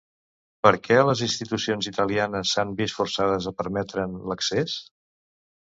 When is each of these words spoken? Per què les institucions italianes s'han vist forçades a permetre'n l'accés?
Per 0.67 0.71
què 0.87 0.97
les 1.07 1.21
institucions 1.27 1.91
italianes 1.93 2.55
s'han 2.57 2.73
vist 2.81 2.99
forçades 3.03 3.53
a 3.53 3.55
permetre'n 3.63 4.19
l'accés? 4.33 4.81